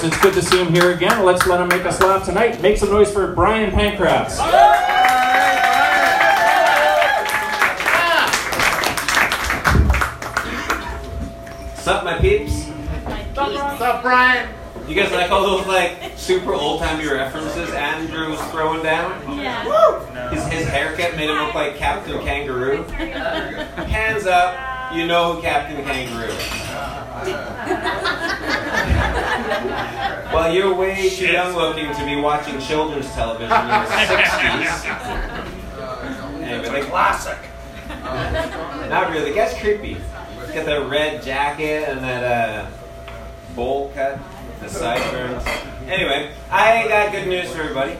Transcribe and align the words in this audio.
August. 0.00 0.14
It's 0.14 0.22
good 0.22 0.34
to 0.34 0.42
see 0.42 0.62
him 0.62 0.72
here 0.72 0.92
again. 0.92 1.24
Let's 1.24 1.46
let 1.46 1.60
him 1.60 1.68
make 1.68 1.84
us 1.84 2.00
laugh 2.00 2.24
tonight. 2.24 2.60
Make 2.60 2.78
some 2.78 2.90
noise 2.90 3.12
for 3.12 3.34
Brian 3.34 3.70
Pankratz. 3.70 4.36
Sup, 11.76 12.04
my 12.04 12.18
peeps? 12.18 12.66
What's 13.34 13.80
up, 13.80 14.02
Brian? 14.02 14.54
You 14.86 14.94
guys 14.96 15.12
like 15.12 15.30
all 15.30 15.42
those 15.42 15.66
like 15.66 16.12
super 16.16 16.52
old 16.52 16.80
timey 16.80 17.06
references 17.06 17.70
Andrew 17.70 18.30
was 18.30 18.40
throwing 18.50 18.82
down? 18.82 19.38
Yeah. 19.38 20.30
His, 20.30 20.44
his 20.48 20.66
haircut 20.66 21.16
made 21.16 21.30
him 21.30 21.36
look 21.36 21.54
like 21.54 21.76
Captain 21.76 22.20
Kangaroo. 22.22 22.82
Hands 22.82 24.26
up, 24.26 24.94
you 24.94 25.06
know 25.06 25.34
who 25.34 25.42
Captain 25.42 25.84
Kangaroo 25.84 26.26
is. 26.26 26.99
Well, 30.32 30.54
you're 30.54 30.72
way 30.72 31.10
too 31.10 31.26
young 31.26 31.56
looking 31.56 31.92
to 31.92 32.04
be 32.04 32.14
watching 32.14 32.60
children's 32.60 33.10
television 33.12 33.50
in 33.50 33.66
the 33.68 33.84
60s. 33.84 34.84
Anyway, 36.40 36.80
the 36.80 36.86
classic. 36.86 37.36
Not 37.88 39.10
really, 39.10 39.30
the 39.30 39.36
guy's 39.36 39.54
creepy. 39.60 39.94
He's 39.94 40.54
got 40.54 40.66
that 40.66 40.88
red 40.88 41.22
jacket 41.24 41.88
and 41.88 41.98
that 42.04 42.22
uh, 42.22 42.70
bowl 43.56 43.90
cut, 43.94 44.20
the 44.60 44.68
sideburns. 44.68 45.44
Anyway, 45.88 46.32
I 46.48 46.86
got 46.86 47.10
good 47.10 47.26
news 47.26 47.50
for 47.50 47.62
everybody. 47.62 47.96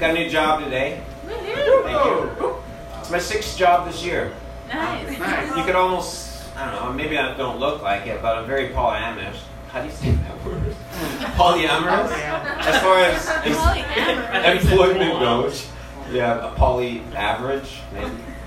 Got 0.00 0.10
a 0.10 0.14
new 0.14 0.30
job 0.30 0.64
today. 0.64 1.02
Thank 1.26 1.46
you. 1.46 2.56
It's 2.98 3.10
my 3.10 3.18
sixth 3.18 3.58
job 3.58 3.86
this 3.86 4.02
year. 4.02 4.32
Nice. 4.68 5.10
You 5.56 5.64
could 5.64 5.76
almost, 5.76 6.33
I 6.56 6.70
don't 6.70 6.84
know, 6.84 6.92
maybe 6.92 7.18
I 7.18 7.36
don't 7.36 7.58
look 7.58 7.82
like 7.82 8.06
it, 8.06 8.22
but 8.22 8.38
I'm 8.38 8.46
very 8.46 8.68
polyamorous. 8.68 9.38
How 9.68 9.80
do 9.80 9.86
you 9.86 9.92
say 9.92 10.12
that 10.12 10.44
word? 10.44 10.62
Polyamorous? 11.34 12.12
As 12.12 12.80
far 12.80 13.00
as 13.00 13.28
em- 13.44 13.54
Polyamorous. 13.54 14.60
employment 14.70 15.18
goes. 15.20 15.68
Yeah, 16.12 16.52
a 16.52 16.54
poly 16.54 17.02
average, 17.16 17.80
maybe. 17.92 18.10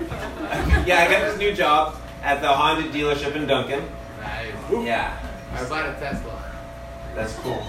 yeah, 0.86 1.04
I 1.06 1.10
got 1.10 1.20
this 1.20 1.38
new 1.38 1.52
job 1.52 1.96
at 2.22 2.40
the 2.40 2.48
Honda 2.48 2.88
dealership 2.88 3.34
in 3.36 3.46
Duncan. 3.46 3.84
Nice. 4.20 4.54
Yeah, 4.70 5.18
I 5.52 5.68
bought 5.68 5.86
a 5.86 5.92
Tesla. 6.00 6.42
that's 7.14 7.34
cool. 7.34 7.62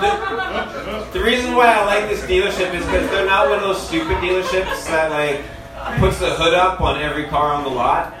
the, 0.00 1.08
the 1.12 1.20
reason 1.52 1.56
why 1.56 1.74
I 1.74 1.84
like 1.84 2.08
this 2.08 2.22
dealership 2.22 2.74
is 2.74 2.84
because 2.84 3.10
they're 3.10 3.26
not 3.26 3.48
one 3.48 3.58
of 3.58 3.64
those 3.64 3.86
stupid 3.86 4.16
dealerships 4.18 4.86
that 4.86 5.10
like 5.10 5.44
puts 5.98 6.18
the 6.18 6.30
hood 6.30 6.54
up 6.54 6.80
on 6.80 7.00
every 7.00 7.26
car 7.26 7.52
on 7.52 7.64
the 7.64 7.70
lot. 7.70 8.14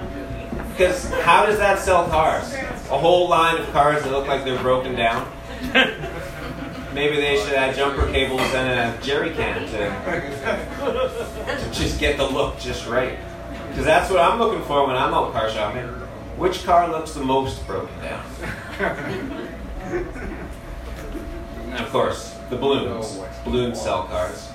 Because 0.70 1.10
how 1.22 1.46
does 1.46 1.58
that 1.58 1.78
sell 1.78 2.08
cars? 2.08 2.52
A 2.54 2.98
whole 2.98 3.28
line 3.28 3.58
of 3.58 3.70
cars 3.72 4.02
that 4.02 4.10
look 4.10 4.26
like 4.26 4.44
they're 4.44 4.60
broken 4.60 4.94
down. 4.94 5.30
Maybe 6.94 7.16
they 7.16 7.38
should 7.38 7.54
add 7.54 7.74
jumper 7.74 8.06
cables 8.10 8.42
and 8.52 8.94
a 8.94 9.02
jerry 9.02 9.30
can 9.30 9.62
to, 9.68 9.78
to 11.58 11.70
just 11.72 11.98
get 11.98 12.18
the 12.18 12.26
look 12.26 12.58
just 12.58 12.86
right. 12.86 13.18
Because 13.68 13.86
that's 13.86 14.10
what 14.10 14.20
I'm 14.20 14.38
looking 14.38 14.62
for 14.64 14.86
when 14.86 14.96
I'm 14.96 15.14
out 15.14 15.32
car 15.32 15.50
shopping. 15.50 15.86
Which 16.36 16.64
car 16.64 16.90
looks 16.90 17.12
the 17.12 17.24
most 17.24 17.66
broken 17.66 17.98
down? 18.00 18.24
And 21.70 21.74
of 21.78 21.90
course, 21.90 22.36
the 22.52 22.58
balloons. 22.58 23.18
Balloons 23.44 23.80
sell 23.80 24.04
cars. 24.04 24.50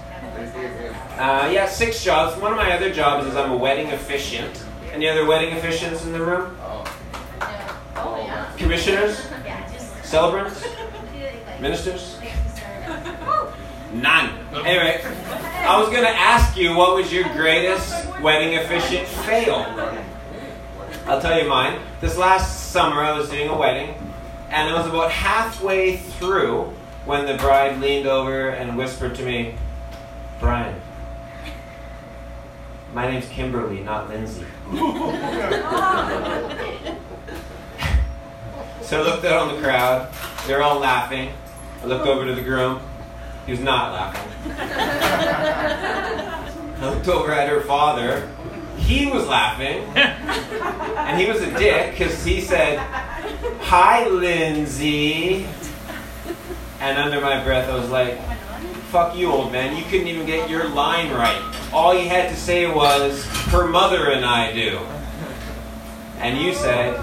Uh, 1.17 1.49
yeah, 1.51 1.67
six 1.67 2.03
jobs. 2.03 2.39
One 2.39 2.51
of 2.51 2.57
my 2.57 2.71
other 2.71 2.93
jobs 2.93 3.25
is 3.25 3.35
I'm 3.35 3.51
a 3.51 3.57
wedding 3.57 3.91
officiant. 3.91 4.63
Any 4.93 5.09
other 5.09 5.25
wedding 5.25 5.55
officiants 5.55 6.05
in 6.05 6.13
the 6.13 6.23
room? 6.23 6.55
Oh, 6.61 6.85
yeah. 8.23 8.51
Commissioners? 8.55 9.27
Celebrants? 10.03 10.63
Ministers? 11.59 12.19
None. 13.93 14.29
Anyway, 14.53 15.01
I 15.03 15.79
was 15.79 15.89
going 15.89 16.03
to 16.03 16.15
ask 16.15 16.55
you 16.55 16.75
what 16.75 16.95
was 16.95 17.11
your 17.11 17.23
greatest 17.29 17.91
wedding 18.21 18.59
officiant 18.59 19.07
fail? 19.07 19.65
I'll 21.07 21.19
tell 21.19 21.41
you 21.41 21.49
mine. 21.49 21.79
This 21.99 22.15
last 22.15 22.71
summer, 22.71 23.01
I 23.01 23.17
was 23.17 23.29
doing 23.29 23.49
a 23.49 23.57
wedding, 23.57 23.95
and 24.49 24.69
it 24.69 24.73
was 24.73 24.85
about 24.85 25.09
halfway 25.09 25.97
through 25.97 26.76
when 27.07 27.25
the 27.25 27.35
bride 27.37 27.79
leaned 27.79 28.05
over 28.05 28.49
and 28.49 28.77
whispered 28.77 29.15
to 29.15 29.23
me, 29.23 29.55
Brian, 30.41 30.79
my 32.93 33.09
name's 33.09 33.27
Kimberly, 33.29 33.79
not 33.79 34.09
Lindsay. 34.09 34.45
So 38.81 39.01
I 39.01 39.03
looked 39.03 39.25
out 39.25 39.47
on 39.47 39.55
the 39.55 39.61
crowd. 39.61 40.13
They're 40.45 40.61
all 40.61 40.79
laughing. 40.79 41.31
I 41.81 41.85
looked 41.85 42.05
over 42.05 42.25
to 42.25 42.35
the 42.35 42.41
groom. 42.41 42.81
He 43.45 43.51
was 43.51 43.61
not 43.61 43.93
laughing. 43.93 44.51
I 46.79 46.89
looked 46.93 47.07
over 47.07 47.31
at 47.31 47.47
her 47.49 47.61
father. 47.61 48.29
He 48.77 49.09
was 49.09 49.25
laughing. 49.27 49.83
And 49.95 51.19
he 51.19 51.25
was 51.29 51.41
a 51.41 51.57
dick 51.57 51.91
because 51.91 52.23
he 52.25 52.41
said, 52.41 52.79
Hi, 53.61 54.07
Lindsay. 54.07 55.47
And 56.79 56.97
under 56.97 57.19
my 57.19 57.43
breath, 57.43 57.69
I 57.69 57.75
was 57.75 57.89
like, 57.89 58.19
Fuck 58.91 59.17
you, 59.17 59.31
old 59.31 59.51
man. 59.51 59.75
You 59.75 59.83
couldn't 59.83 60.07
even 60.07 60.25
get 60.25 60.49
your 60.49 60.69
line 60.69 61.11
right. 61.11 61.41
All 61.73 61.93
you 61.93 62.07
had 62.07 62.29
to 62.29 62.35
say 62.35 62.71
was, 62.71 63.25
Her 63.51 63.67
mother 63.67 64.11
and 64.11 64.25
I 64.25 64.53
do. 64.53 64.79
And 66.19 66.37
you 66.37 66.53
said, 66.53 66.99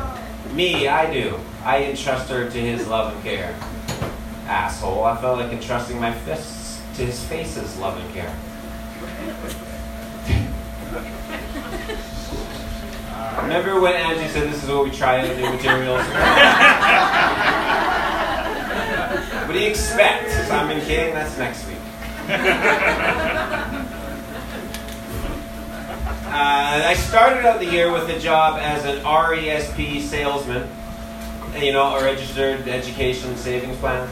Me, 0.52 0.88
I 0.88 1.12
do. 1.12 1.38
I 1.64 1.84
entrust 1.84 2.30
her 2.30 2.48
to 2.48 2.58
his 2.58 2.86
love 2.88 3.14
and 3.14 3.22
care. 3.22 3.54
Asshole. 4.46 5.04
I 5.04 5.16
felt 5.20 5.38
like 5.38 5.52
entrusting 5.52 5.98
my 6.00 6.12
fists 6.12 6.80
to 6.96 7.04
his 7.04 7.22
face's 7.24 7.76
love 7.78 7.98
and 7.98 8.14
care. 8.14 8.34
Remember 13.42 13.80
when 13.80 13.94
Angie 13.94 14.28
said 14.28 14.50
this 14.50 14.62
is 14.62 14.70
what 14.70 14.84
we 14.84 14.90
try 14.90 15.20
out 15.20 15.36
new 15.36 15.50
materials? 15.50 16.00
Expect? 19.74 20.30
Simon 20.46 20.80
King? 20.86 21.12
That's 21.14 21.36
next 21.36 21.66
week. 21.66 21.78
Uh, 26.26 26.82
I 26.88 26.94
started 26.94 27.46
out 27.46 27.60
the 27.60 27.70
year 27.70 27.92
with 27.92 28.08
a 28.08 28.18
job 28.18 28.58
as 28.60 28.84
an 28.86 29.04
RESP 29.04 30.00
salesman, 30.00 30.68
you 31.56 31.72
know, 31.72 31.94
a 31.94 32.02
registered 32.02 32.66
education 32.66 33.36
savings 33.36 33.78
plan. 33.78 34.08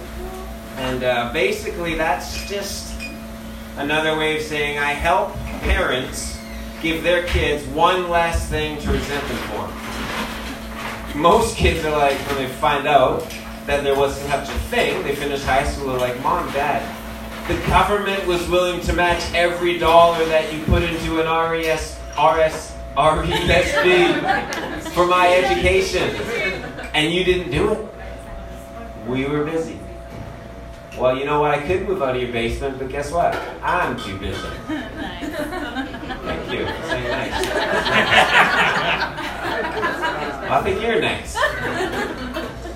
And 0.76 1.02
uh, 1.02 1.32
basically, 1.32 1.96
that's 1.96 2.48
just 2.48 2.94
another 3.76 4.16
way 4.16 4.36
of 4.36 4.42
saying 4.42 4.78
I 4.78 4.92
help 4.92 5.34
parents 5.62 6.38
give 6.80 7.02
their 7.02 7.26
kids 7.26 7.66
one 7.66 8.08
less 8.08 8.48
thing 8.48 8.80
to 8.82 8.92
resent 8.92 9.26
them 9.26 9.38
for. 9.48 11.18
Most 11.18 11.56
kids 11.56 11.84
are 11.84 11.90
like, 11.90 12.16
when 12.28 12.36
they 12.36 12.48
find 12.48 12.86
out 12.86 13.26
that 13.66 13.84
there 13.84 13.96
wasn't 13.96 14.28
such 14.28 14.48
a 14.48 14.58
thing, 14.68 15.02
they 15.02 15.14
finished 15.14 15.44
high 15.44 15.64
school, 15.64 15.88
they're 15.88 15.98
like, 15.98 16.20
Mom, 16.22 16.50
Dad, 16.52 16.82
the 17.48 17.54
government 17.66 18.26
was 18.26 18.48
willing 18.48 18.80
to 18.82 18.92
match 18.92 19.22
every 19.34 19.78
dollar 19.78 20.24
that 20.26 20.52
you 20.52 20.62
put 20.64 20.82
into 20.82 21.20
an 21.20 21.26
E 21.26 21.66
RES, 21.66 21.98
RS, 22.16 22.72
RESB 22.96 24.82
for 24.92 25.06
my 25.06 25.28
education. 25.34 26.14
And 26.94 27.12
you 27.12 27.24
didn't 27.24 27.50
do 27.50 27.72
it. 27.72 27.88
We 29.06 29.24
were 29.24 29.44
busy. 29.44 29.78
Well, 30.98 31.16
you 31.18 31.24
know 31.24 31.40
what? 31.40 31.52
I 31.52 31.66
could 31.66 31.88
move 31.88 32.02
out 32.02 32.14
of 32.14 32.22
your 32.22 32.30
basement, 32.30 32.78
but 32.78 32.90
guess 32.90 33.10
what? 33.10 33.34
I'm 33.62 33.98
too 33.98 34.18
busy. 34.18 34.38
Thank 34.68 36.52
you. 36.52 36.66
saying 36.86 37.08
nice. 37.08 37.46
I 40.50 40.60
think 40.62 40.82
you're 40.82 41.00
nice. 41.00 41.34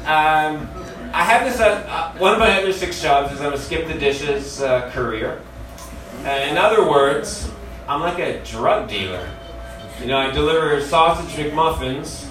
Um, 0.06 0.68
have 1.26 1.50
this. 1.50 1.60
Uh, 1.60 1.84
uh, 1.88 2.18
one 2.18 2.32
of 2.32 2.38
my 2.38 2.60
other 2.60 2.72
six 2.72 3.02
jobs 3.02 3.32
is 3.32 3.40
I'm 3.40 3.52
a 3.52 3.56
SkipTheDishes 3.56 4.64
uh, 4.64 4.90
career. 4.90 5.42
In 6.20 6.56
other 6.56 6.88
words, 6.88 7.50
I'm 7.88 8.00
like 8.00 8.18
a 8.18 8.42
drug 8.44 8.88
dealer. 8.88 9.28
You 10.00 10.06
know, 10.06 10.18
I 10.18 10.30
deliver 10.30 10.80
sausage 10.80 11.36
McMuffins 11.36 12.28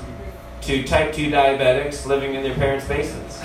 to 0.62 0.84
type 0.84 1.14
2 1.14 1.30
diabetics 1.30 2.06
living 2.06 2.36
in 2.36 2.44
their 2.44 2.56
parents' 2.56 2.88
basements 2.88 3.40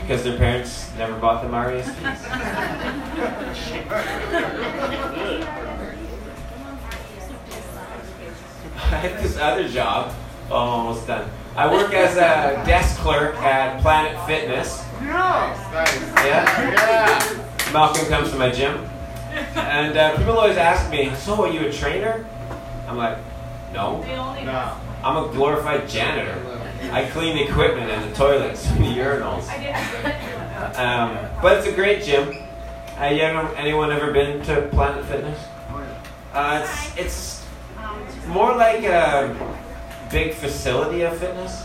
because 0.00 0.22
their 0.22 0.38
parents 0.38 0.90
never 0.96 1.18
bought 1.18 1.42
them 1.42 1.52
RESPs. 1.52 1.96
I 8.76 8.98
have 8.98 9.22
this 9.22 9.36
other 9.38 9.68
job. 9.68 10.14
Oh, 10.50 10.54
almost 10.54 11.06
done. 11.06 11.28
I 11.56 11.72
work 11.72 11.92
as 11.92 12.16
a 12.16 12.62
desk 12.66 12.98
clerk 13.00 13.34
at 13.36 13.80
Planet 13.80 14.24
Fitness. 14.26 14.84
Nice. 15.00 15.58
Yeah? 16.24 16.74
Yeah. 16.74 17.72
Malcolm 17.72 18.06
comes 18.06 18.30
to 18.30 18.36
my 18.36 18.50
gym. 18.50 18.88
And 19.54 19.96
uh, 19.96 20.16
people 20.16 20.38
always 20.38 20.56
ask 20.56 20.90
me, 20.90 21.14
So, 21.16 21.44
are 21.44 21.48
you 21.48 21.66
a 21.68 21.72
trainer? 21.72 22.24
I'm 22.86 22.96
like, 22.96 23.18
No, 23.72 24.02
No. 24.44 24.76
I'm 25.02 25.24
a 25.24 25.32
glorified 25.32 25.88
janitor. 25.88 26.40
I 26.92 27.06
clean 27.06 27.36
the 27.36 27.44
equipment 27.48 27.90
and 27.90 28.10
the 28.10 28.16
toilets 28.16 28.66
and 28.70 28.84
the 28.84 28.88
urinals. 28.88 29.48
I 29.48 29.58
did. 29.58 30.76
Um, 30.76 31.18
but 31.42 31.58
it's 31.58 31.66
a 31.66 31.72
great 31.72 32.02
gym. 32.04 32.36
Uh, 32.98 33.06
you 33.06 33.20
ever, 33.20 33.54
anyone 33.56 33.92
ever 33.92 34.12
been 34.12 34.42
to 34.46 34.68
Planet 34.72 35.04
Fitness? 35.06 35.38
Uh, 36.32 36.62
it's 36.96 37.42
it's 38.16 38.26
more 38.26 38.54
like 38.56 38.84
a 38.84 39.34
big 40.10 40.34
facility 40.34 41.02
of 41.02 41.16
fitness. 41.18 41.64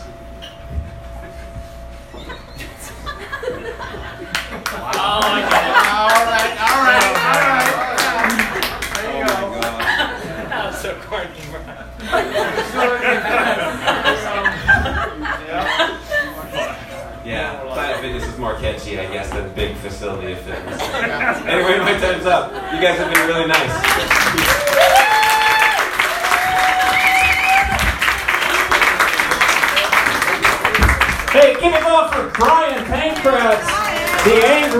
Oh, 4.74 5.20
I 5.24 5.40
get 5.48 5.62
it. 5.62 5.76
All 5.92 6.26
right, 6.32 6.56
all 6.60 6.82
right, 6.82 7.16
all 7.18 7.48
right. 7.48 7.70
There 8.96 9.18
you 9.18 9.24
Oh 9.24 9.50
go. 9.50 9.60
That 10.48 10.62
was 10.66 10.76
so 10.80 10.90
corny, 11.02 11.42
bro. 11.50 11.60
Yeah, 17.24 17.60
Planet 17.72 18.00
Fitness 18.00 18.26
is 18.26 18.36
more 18.36 18.56
catchy, 18.56 18.98
I 18.98 19.06
guess, 19.12 19.30
than 19.30 19.52
big 19.54 19.76
facility 19.76 20.32
of 20.32 20.40
fitness. 20.40 20.82
anyway, 21.46 21.78
my 21.78 21.92
time's 21.96 22.26
up. 22.26 22.50
You 22.74 22.80
guys 22.80 22.98
have 22.98 23.14
been 23.14 23.28
really 23.28 23.46
nice. 23.46 23.91
Pankratz, 33.22 34.24
the 34.24 34.44
angry. 34.44 34.72